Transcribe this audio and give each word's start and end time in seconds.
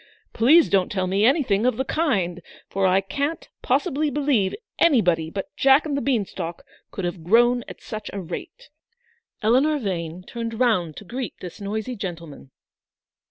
Please 0.33 0.67
don't 0.67 0.91
tell 0.91 1.05
me 1.05 1.23
any 1.23 1.43
thing 1.43 1.63
of 1.63 1.77
the 1.77 1.85
kind, 1.85 2.41
for 2.67 2.87
I 2.87 3.01
can't 3.01 3.47
possibly 3.61 4.09
believe 4.09 4.55
anybody 4.79 5.29
but 5.29 5.55
Jack 5.55 5.85
and 5.85 5.95
the 5.95 6.01
beanstalk 6.01 6.63
could 6.89 7.05
have 7.05 7.23
grown 7.23 7.63
at 7.67 7.81
such 7.83 8.09
a 8.11 8.19
rate." 8.19 8.69
Eleanor 9.43 9.77
Vane 9.77 10.23
turned 10.23 10.59
round 10.59 10.97
to 10.97 11.05
greet 11.05 11.35
this 11.39 11.61
noisy 11.61 11.95
gentleman. 11.95 12.49